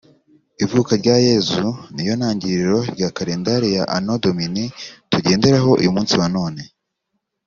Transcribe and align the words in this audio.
Ivuka 0.63 0.91
rya 1.01 1.15
Yezu 1.27 1.67
ni 1.93 2.03
yo 2.07 2.13
ntangiriro 2.19 2.77
rya 2.93 3.09
kalendari 3.17 3.67
ya 3.77 3.83
Anno 3.95 4.15
Domini 4.23 4.65
tugenderaho 5.11 5.71
umunsi 5.89 6.13
wa 6.21 6.27
none 6.35 6.63